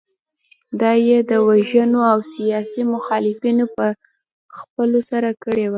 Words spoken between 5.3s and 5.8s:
کړې وه.